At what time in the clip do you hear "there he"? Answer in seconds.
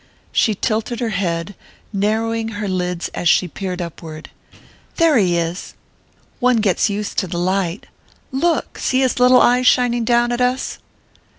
4.95-5.37